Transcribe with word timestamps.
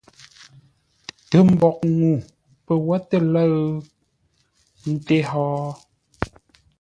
Tə 1.29 1.37
mboʼ 1.51 1.77
ŋuu 1.97 2.15
pə̂ 2.65 2.75
wó 2.85 2.95
tə́ 3.09 3.19
lə̂ʉ? 3.31 3.59
Ńté 4.93 5.17
hó? 5.29 5.43